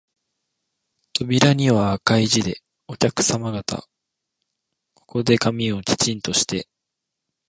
[1.13, 3.85] 扉には赤い字で、お客さま方、
[4.95, 6.67] ここで髪をきちんとして、